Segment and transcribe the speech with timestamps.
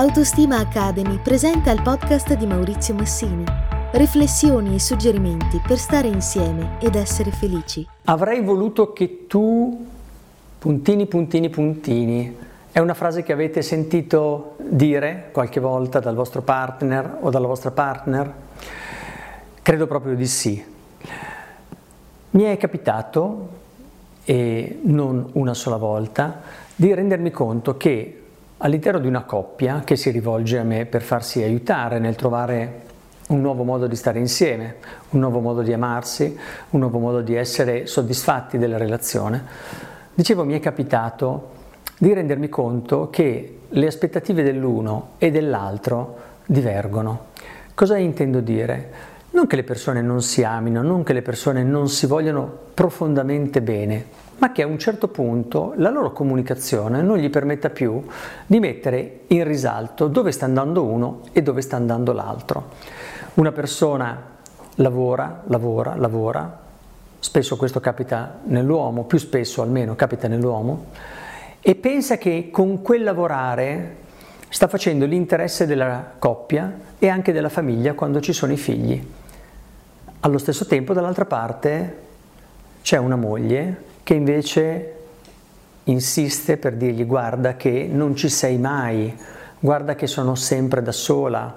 [0.00, 3.44] Autostima Academy presenta il podcast di Maurizio Massini.
[3.92, 7.86] Riflessioni e suggerimenti per stare insieme ed essere felici.
[8.04, 9.86] Avrei voluto che tu
[10.58, 12.34] puntini puntini puntini.
[12.72, 17.70] È una frase che avete sentito dire qualche volta dal vostro partner o dalla vostra
[17.70, 18.32] partner?
[19.60, 20.64] Credo proprio di sì.
[22.30, 23.48] Mi è capitato,
[24.24, 26.40] e non una sola volta,
[26.74, 28.19] di rendermi conto che
[28.62, 32.88] all'interno di una coppia che si rivolge a me per farsi aiutare nel trovare
[33.28, 34.76] un nuovo modo di stare insieme,
[35.10, 36.36] un nuovo modo di amarsi,
[36.70, 39.44] un nuovo modo di essere soddisfatti della relazione,
[40.12, 41.58] dicevo mi è capitato
[41.96, 47.28] di rendermi conto che le aspettative dell'uno e dell'altro divergono.
[47.74, 49.08] Cosa intendo dire?
[49.30, 53.62] Non che le persone non si amino, non che le persone non si vogliano profondamente
[53.62, 54.04] bene,
[54.40, 58.02] ma che a un certo punto la loro comunicazione non gli permetta più
[58.46, 62.68] di mettere in risalto dove sta andando uno e dove sta andando l'altro.
[63.34, 64.18] Una persona
[64.76, 66.58] lavora, lavora, lavora,
[67.18, 70.86] spesso questo capita nell'uomo, più spesso almeno capita nell'uomo,
[71.60, 73.96] e pensa che con quel lavorare
[74.48, 79.06] sta facendo l'interesse della coppia e anche della famiglia quando ci sono i figli.
[80.20, 81.96] Allo stesso tempo, dall'altra parte,
[82.80, 84.94] c'è una moglie che invece
[85.84, 89.16] insiste per dirgli guarda che non ci sei mai,
[89.60, 91.56] guarda che sono sempre da sola,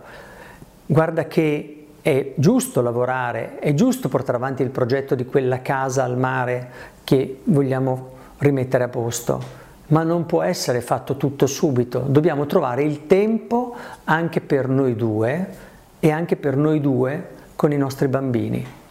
[0.85, 6.15] guarda che è giusto lavorare, è giusto portare avanti il progetto di quella casa al
[6.15, 6.69] mare
[7.03, 9.41] che vogliamo rimettere a posto,
[9.87, 15.47] ma non può essere fatto tutto subito, dobbiamo trovare il tempo anche per noi due
[15.99, 18.81] e anche per noi due con i nostri bambini.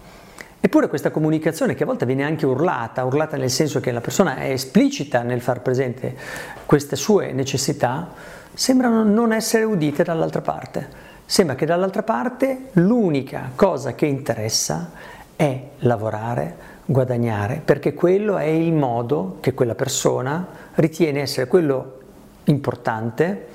[0.65, 4.37] Eppure questa comunicazione che a volte viene anche urlata, urlata nel senso che la persona
[4.37, 6.15] è esplicita nel far presente
[6.67, 8.11] queste sue necessità,
[8.55, 10.89] sembrano non essere udite dall'altra parte.
[11.27, 14.93] Sembra che dall'altra parte l'unica cosa che interessa
[15.35, 21.99] è lavorare, guadagnare, perché quello è il modo che quella persona ritiene essere quello
[22.45, 23.47] importante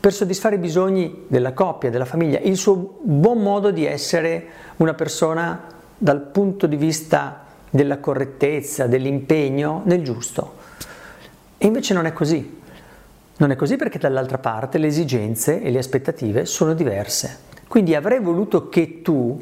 [0.00, 4.46] per soddisfare i bisogni della coppia, della famiglia, il suo buon modo di essere
[4.78, 10.54] una persona dal punto di vista della correttezza, dell'impegno nel giusto.
[11.58, 12.56] E invece non è così.
[13.36, 17.46] Non è così perché dall'altra parte le esigenze e le aspettative sono diverse.
[17.68, 19.40] Quindi avrei voluto che tu,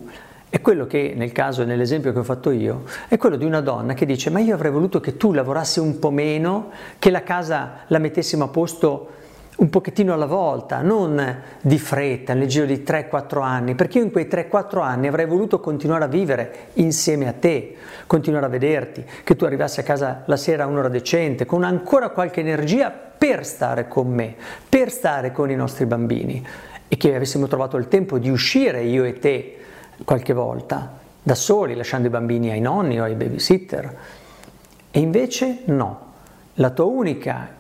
[0.49, 3.61] è quello che nel caso e nell'esempio che ho fatto io, è quello di una
[3.61, 7.23] donna che dice ma io avrei voluto che tu lavorassi un po' meno, che la
[7.23, 9.11] casa la mettessimo a posto
[9.57, 14.11] un pochettino alla volta, non di fretta, nel giro di 3-4 anni, perché io in
[14.11, 17.75] quei 3-4 anni avrei voluto continuare a vivere insieme a te,
[18.07, 22.11] continuare a vederti, che tu arrivassi a casa la sera a un'ora decente, con ancora
[22.11, 24.35] qualche energia per stare con me,
[24.69, 26.47] per stare con i nostri bambini
[26.89, 29.57] e che avessimo trovato il tempo di uscire io e te
[30.05, 33.97] qualche volta, da soli, lasciando i bambini ai nonni o ai babysitter.
[34.91, 36.13] E invece no,
[36.55, 37.56] la tua unica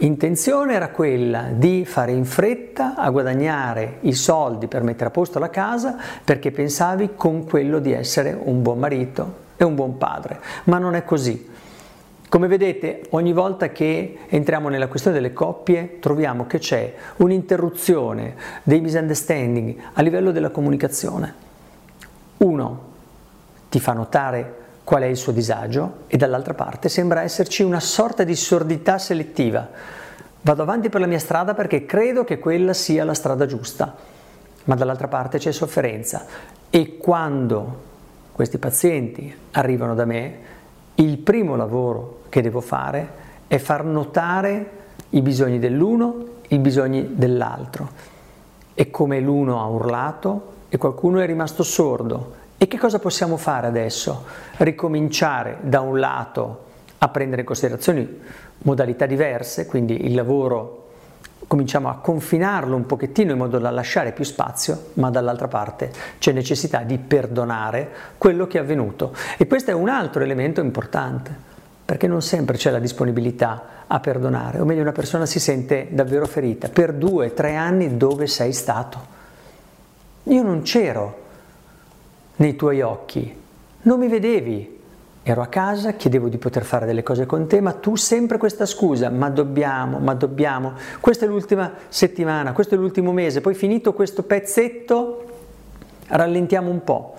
[0.00, 5.40] Intenzione era quella di fare in fretta a guadagnare i soldi per mettere a posto
[5.40, 10.40] la casa perché pensavi con quello di essere un buon marito e un buon padre,
[10.64, 11.50] ma non è così.
[12.28, 18.80] Come vedete, ogni volta che entriamo nella questione delle coppie, troviamo che c'è un'interruzione dei
[18.80, 21.34] misunderstanding a livello della comunicazione.
[22.36, 22.82] Uno
[23.68, 28.24] ti fa notare qual è il suo disagio e dall'altra parte sembra esserci una sorta
[28.24, 29.68] di sordità selettiva.
[30.40, 33.94] Vado avanti per la mia strada perché credo che quella sia la strada giusta,
[34.64, 36.24] ma dall'altra parte c'è sofferenza
[36.70, 37.82] e quando
[38.32, 40.38] questi pazienti arrivano da me,
[40.94, 43.10] il primo lavoro che devo fare
[43.46, 44.70] è far notare
[45.10, 47.90] i bisogni dell'uno, i bisogni dell'altro
[48.72, 53.68] e come l'uno ha urlato e qualcuno è rimasto sordo e che cosa possiamo fare
[53.68, 54.24] adesso?
[54.56, 56.64] Ricominciare da un lato
[56.98, 58.08] a prendere in considerazione
[58.58, 60.86] modalità diverse, quindi il lavoro
[61.46, 66.32] cominciamo a confinarlo un pochettino in modo da lasciare più spazio, ma dall'altra parte c'è
[66.32, 67.88] necessità di perdonare
[68.18, 69.14] quello che è avvenuto.
[69.36, 71.32] E questo è un altro elemento importante,
[71.84, 76.26] perché non sempre c'è la disponibilità a perdonare, o meglio una persona si sente davvero
[76.26, 76.68] ferita.
[76.68, 79.16] Per due, tre anni dove sei stato?
[80.24, 81.26] Io non c'ero
[82.38, 83.34] nei tuoi occhi.
[83.82, 84.76] Non mi vedevi.
[85.22, 88.64] Ero a casa, chiedevo di poter fare delle cose con te, ma tu sempre questa
[88.64, 90.72] scusa, ma dobbiamo, ma dobbiamo.
[91.00, 95.24] Questa è l'ultima settimana, questo è l'ultimo mese, poi finito questo pezzetto
[96.06, 97.14] rallentiamo un po'.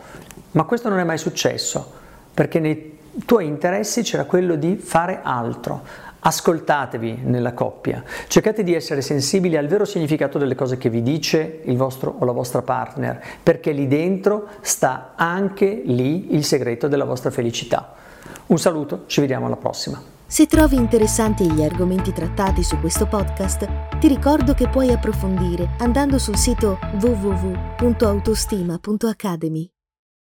[0.51, 1.91] Ma questo non è mai successo,
[2.33, 5.83] perché nei tuoi interessi c'era quello di fare altro,
[6.21, 11.61] Ascoltatevi nella coppia, cercate di essere sensibili al vero significato delle cose che vi dice
[11.63, 17.05] il vostro o la vostra partner, perché lì dentro sta anche lì il segreto della
[17.05, 17.93] vostra felicità.
[18.47, 20.01] Un saluto, ci vediamo alla prossima.
[20.25, 23.67] Se trovi interessanti gli argomenti trattati su questo podcast,
[23.97, 29.71] ti ricordo che puoi approfondire andando sul sito www.autostima.academy.